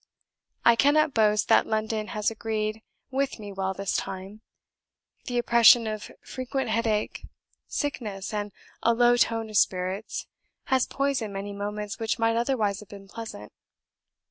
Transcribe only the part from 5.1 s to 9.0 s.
the oppression of frequent headache, sickness, and a